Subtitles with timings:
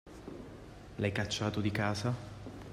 [0.97, 2.11] L'hai cacciato di casa?